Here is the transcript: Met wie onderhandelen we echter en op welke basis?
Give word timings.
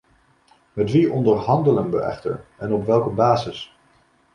Met 0.73 0.91
wie 0.91 1.11
onderhandelen 1.11 1.89
we 1.91 1.99
echter 2.01 2.45
en 2.57 2.73
op 2.73 2.85
welke 2.85 3.09
basis? 3.09 3.77